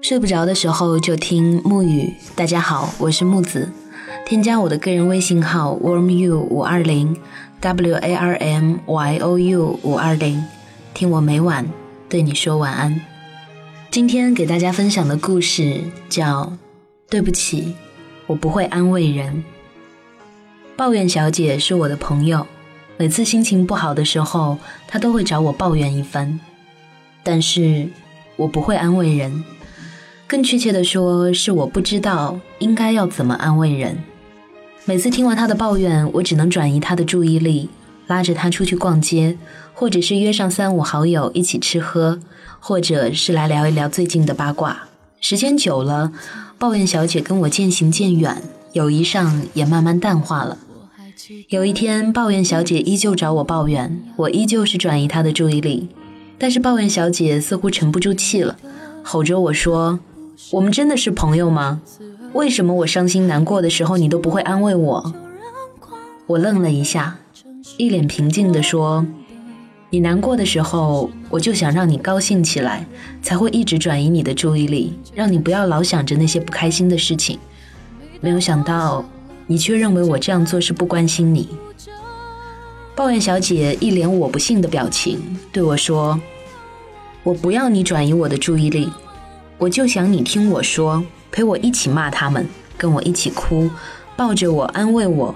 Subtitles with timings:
[0.00, 2.14] 睡不着的时候就听木雨。
[2.34, 3.70] 大家好，我是木子。
[4.24, 7.16] 添加我的个人微信号 warmyou 五二零
[7.60, 10.42] w a r m y o u 五二零，
[10.94, 11.66] 听我每晚
[12.08, 13.00] 对你说晚安。
[13.90, 16.44] 今天给大家分享的故事叫
[17.10, 17.74] 《对不起，
[18.26, 19.34] 我不会安慰人》。
[20.76, 22.46] 抱怨小姐是我的朋友，
[22.96, 26.38] 每次心情不好的时候，她都会找我抱怨一番。
[27.24, 27.88] 但是
[28.36, 29.44] 我不会安慰人，
[30.28, 33.96] 更确切的说，是我不知道应该要怎么安慰人。
[34.84, 37.70] 每次听完她的抱怨，我只能转移她的注意力，
[38.08, 39.38] 拉着她出去逛街，
[39.72, 42.20] 或者是约上三五好友一起吃喝，
[42.60, 44.88] 或者是来聊一聊最近的八卦。
[45.18, 46.12] 时间久了，
[46.58, 48.42] 抱怨小姐跟我渐行渐远，
[48.74, 50.58] 友谊上也慢慢淡化了。
[51.48, 55.88] 有一天，抱怨小姐依旧找我抱怨，我依旧是转移她的注意力。
[56.36, 58.56] 但是抱怨小姐似乎沉不住气了，
[59.02, 59.98] 吼着我说
[60.52, 61.80] ：“我们真的是朋友吗？
[62.32, 65.14] 为什么我伤心难过的时候你都不会安慰我？”
[66.26, 67.18] 我愣了一下，
[67.76, 69.06] 一脸平静地说
[69.90, 72.86] ：“你难过的时候，我就想让你高兴起来，
[73.22, 77.38] 才会一直转移你的注意力，让你不要老想着那些不开心的事情。
[78.20, 79.04] 没有想到，
[79.46, 81.48] 你却认为我这样做是不关心你。”
[82.94, 85.20] 抱怨小姐一脸我不信的表情，
[85.52, 86.20] 对我说
[87.22, 88.90] ：“我不要你转移我的注意力，
[89.58, 93.68] 我就想你听我说，陪我一起骂他们，跟我一起哭，
[94.16, 95.34] 抱着我安慰我，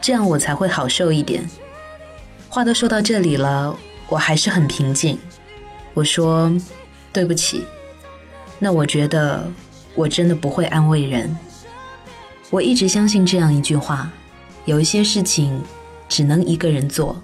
[0.00, 1.48] 这样我才会好受一点。”
[2.48, 5.18] 话都说到这里了，我还是很平静。
[5.94, 6.52] 我说
[7.12, 7.64] ：“对不起。”
[8.58, 9.46] 那我觉得
[9.94, 11.36] 我真的不会安慰人。
[12.50, 14.10] 我一直相信这样一句话：
[14.64, 15.62] 有一些事情。
[16.10, 17.22] 只能一个人做，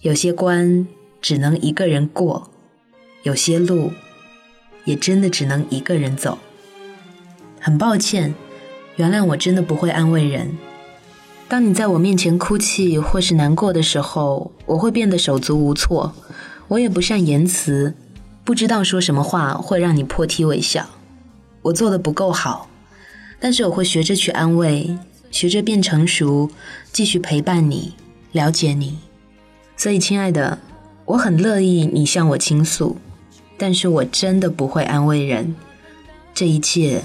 [0.00, 0.88] 有些关
[1.20, 2.50] 只能一个人过，
[3.24, 3.92] 有些路
[4.84, 6.38] 也真的只能一个人走。
[7.60, 8.34] 很抱歉，
[8.96, 10.56] 原谅我真的不会安慰人。
[11.48, 16.14] 当你在我面前哭泣或是难过的时候，我会变得手足无措。
[16.68, 17.94] 我也不善言辞，
[18.44, 20.88] 不知道说什么话会让你破涕为笑。
[21.62, 22.68] 我做的不够好，
[23.40, 24.96] 但是我会学着去安慰。
[25.30, 26.50] 学着变成熟，
[26.92, 27.94] 继续陪伴你，
[28.32, 28.98] 了解你。
[29.76, 30.58] 所以，亲爱的，
[31.04, 32.96] 我很乐意你向我倾诉，
[33.60, 35.54] 但是我真的不会安慰人。
[36.32, 37.02] 这一切，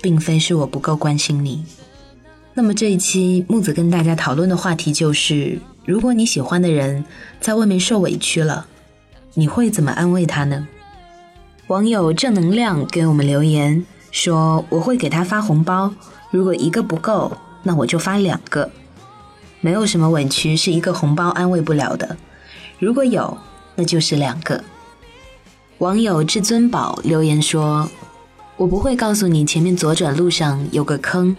[0.00, 1.66] 并非是我不够关心你。
[2.54, 7.04] 那么，这一期木子跟大家讨论的话题就是：如果你喜欢的人
[7.40, 8.66] 在外面受委屈了，
[9.34, 10.66] 你会怎么安慰他呢？
[11.66, 15.92] 网友正能量给我们留言说：“我会给他发红包，
[16.30, 18.70] 如果一个不够。”那我就发两个，
[19.60, 22.16] 没有什么委屈是一个红包安慰不了的。
[22.80, 23.38] 如果有，
[23.76, 24.64] 那就是两个。
[25.82, 27.90] 网友至尊宝留言说
[28.56, 31.36] ：“我不会告诉你前面左转路上有个坑，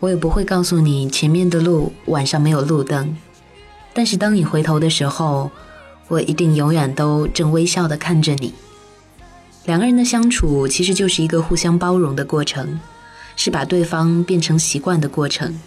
[0.00, 3.16] 我也不会告诉你前面的路晚上没有路灯。
[3.94, 5.50] 但是当你回头的时候，
[6.08, 8.52] 我一定永远都正微笑的看着你。
[9.64, 12.78] 两个人的相处其实就是一个互相包容的过程。”
[13.34, 15.58] 是把对方变成习惯的过程，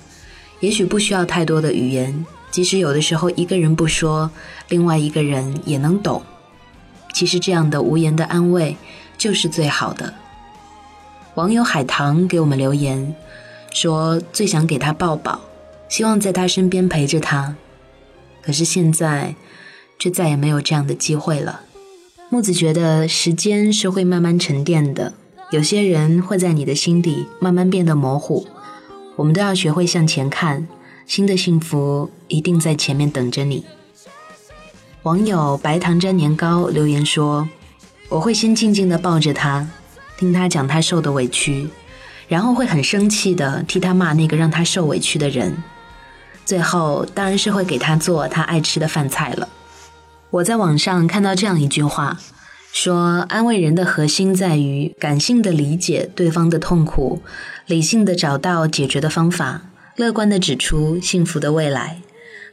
[0.60, 4.30] 也许不需要太多的语言，即使有的时候一个人不说，
[4.70, 6.22] 另外一个人也能懂。
[7.18, 8.78] 其实这样的无言的安慰
[9.18, 10.14] 就是最好的。
[11.34, 13.16] 网友海棠给我们留言
[13.74, 15.40] 说，最想给他抱抱，
[15.90, 17.56] 希望在他身边陪着他，
[18.44, 19.34] 可是现在
[19.98, 21.62] 却再也没有这样的机会了。
[22.30, 25.14] 木子觉得时间是会慢慢沉淀的。
[25.50, 28.46] 有些人会在你的心底慢慢变得模糊，
[29.16, 30.68] 我们都要学会向前看，
[31.08, 33.66] 新的幸福一定在前面等着你。
[35.08, 37.48] 网友白糖粘年糕留言说
[38.12, 39.66] ：“我会先静静地抱着他，
[40.18, 41.70] 听他讲他受的委屈，
[42.28, 45.64] 然后会很生气的替他骂那个让他受委屈的人，
[46.44, 49.48] 最后当然是会给他做他爱吃的饭菜了。”
[50.30, 52.20] 我在网上看到这样一句话。
[52.74, 57.22] 说安慰人的核心在于感性的理解对方的痛苦，
[57.66, 59.62] 理性的找到解决的方法，
[59.96, 62.02] 乐观的指出幸福的未来。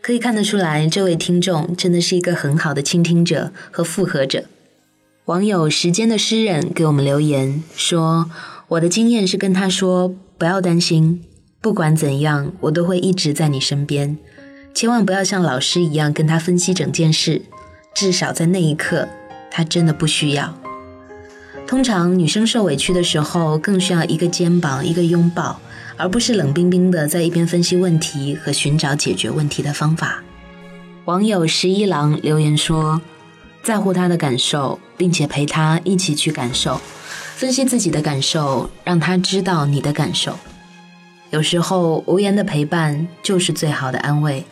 [0.04, 4.44] 可以看得出来，这位听众真的是一个很好的倾听者和附和者。
[5.24, 8.30] 网友时间的诗人给我们留言说
[8.68, 11.24] ：“我的经验是跟他说，不要担心，
[11.62, 14.18] 不管怎样，我都会一直在你身边。
[14.74, 17.40] 千万不要像老师一样跟他分析整件事，
[17.94, 19.08] 至少在那一刻。”
[19.50, 20.54] 他真的不需要。
[21.66, 25.62] 通常女生受委屈的时候，更需要一个肩膀、一个拥抱，
[25.96, 30.22] 而不是冷冰冰的在一边分析问题和寻找解决问题的方法。
[31.04, 33.00] 网友十一郎留言说
[33.62, 36.80] ：“在乎他的感受，并且陪他一起去感受，
[37.36, 40.38] 分析自己的感受，让他知道你的感受。
[41.30, 44.44] 有时候，无言的陪伴就是最好的安慰。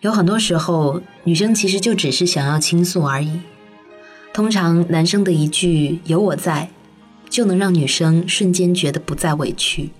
[0.00, 3.40] 有很多时候，女生其实就只是想要倾诉而已。
[4.32, 6.70] 通常，男生的一句“有我在”，
[7.30, 9.90] 就能让女生瞬间觉得不再委屈。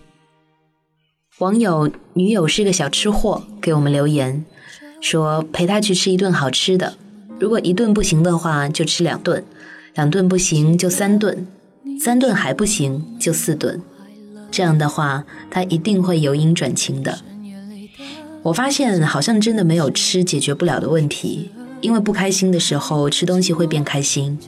[1.43, 4.45] 网友女友是个小吃货，给我们留言
[5.01, 6.95] 说：“陪她去吃一顿好吃的，
[7.41, 9.43] 如果一顿不行的话，就吃两顿；
[9.97, 11.45] 两顿不行就三顿；
[11.99, 13.83] 三顿还不行就四顿。
[14.53, 17.19] 这样的话，她一定会由阴转晴的。”
[18.45, 21.51] 我发现好像真的没有吃解决不了的问题，
[21.81, 24.39] 因为不开心的时候吃东西会变开心，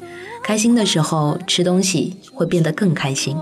[0.44, 3.36] 开心的时候吃东西会变得更开心。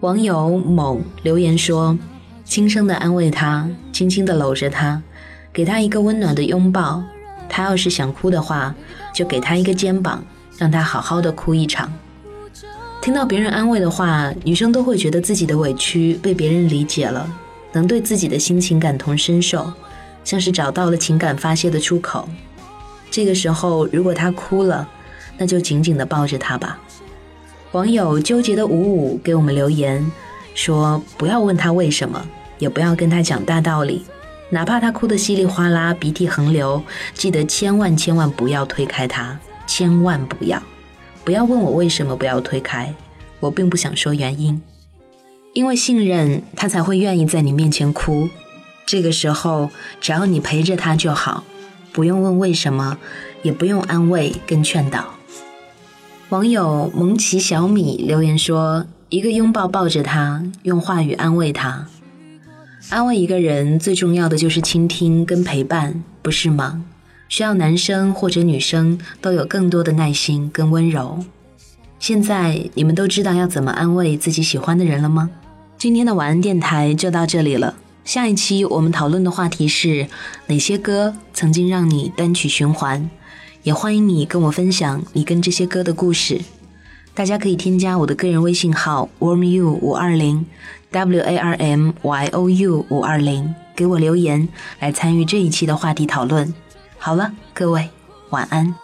[0.00, 1.96] 网友某留言说。
[2.44, 5.02] 轻声的安慰他，轻轻的搂着他，
[5.52, 7.02] 给他一个温暖的拥抱。
[7.48, 8.74] 他要是想哭的话，
[9.14, 10.24] 就给他一个肩膀，
[10.58, 11.92] 让他好好的哭一场。
[13.00, 17.28] 听到别人安慰的话，女生都会觉得自己的委屈被别人理解了，
[17.72, 19.72] 能对自己的心情感同身受，
[20.24, 22.28] 像是找到了情感发泄的出口。
[23.10, 24.88] 这个时候，如果他哭了，
[25.36, 26.78] 那就紧紧的抱着他吧。
[27.72, 30.10] 网友纠结的五五给我们留言
[30.54, 32.26] 说：“不要问他为什么。”
[32.58, 34.04] 也不要跟他讲大道理，
[34.50, 36.80] 哪怕他哭得稀里哗啦，鼻涕横流，
[37.12, 40.62] 记得千万千万不要推开他，千万不要，
[41.24, 42.94] 不要问我为什么不要推开，
[43.40, 44.62] 我并不想说原因，
[45.54, 48.28] 因为信任他才会愿意在你面前哭。
[48.86, 49.68] 这个时候，
[50.00, 51.42] 只要你陪着他就好，
[51.90, 52.98] 不用问为什么，
[53.42, 55.14] 也不用安慰跟劝导。
[56.28, 61.86] 网友蒙奇小米留言说：“一个拥抱抱着他，用话语安慰他。”
[62.88, 66.82] 安慰一个人最重要的就是倾听跟陪伴，不是吗？
[67.28, 71.22] 需要男生或者女生都有更多的耐心跟温柔。
[71.98, 75.28] 现在你们都知道要怎么安慰自己喜欢的人了吗？
[75.76, 77.74] 今天的晚安电台就到这里了。
[78.06, 80.06] 下一期我们讨论的话题是
[80.46, 83.10] 哪些歌曾经让你单曲循环？
[83.62, 86.40] 也欢迎你跟我分享你跟这些歌的故事。
[87.14, 90.46] 大家可以添加我的个人微信号 warmyou 五二零。
[90.92, 94.46] W A R M Y O U 五二零，给我留言
[94.78, 96.52] 来参与这一期的话题讨论。
[96.98, 97.88] 好了，各位
[98.28, 98.74] 晚安。